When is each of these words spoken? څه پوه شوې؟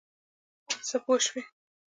څه 0.87 0.97
پوه 1.03 1.17
شوې؟ 1.25 1.41